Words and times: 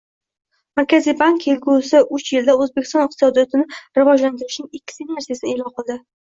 Markaziy 0.79 1.13
bank 1.19 1.43
kelgusiuchyilda 1.47 2.55
O‘zbekiston 2.65 3.05
iqtisodiyotini 3.11 3.79
rivojlantirishning 4.01 4.73
ikki 4.81 4.97
ssenariysini 4.97 5.55
e’lon 5.55 5.77
qildi 5.79 5.99